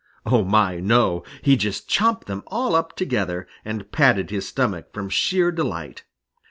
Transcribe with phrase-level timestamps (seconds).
[0.25, 1.21] Oh, my, no!
[1.43, 6.05] He just chomped them all up together and patted his stomach from sheer delight.